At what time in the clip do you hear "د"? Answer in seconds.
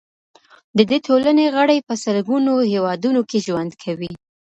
0.77-0.79